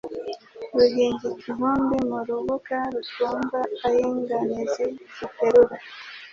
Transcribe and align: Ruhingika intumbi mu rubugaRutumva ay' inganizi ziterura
Ruhingika 0.75 1.25
intumbi 1.49 1.97
mu 2.09 2.17
rubugaRutumva 2.27 3.59
ay' 3.87 4.03
inganizi 4.09 4.85
ziterura 5.15 5.75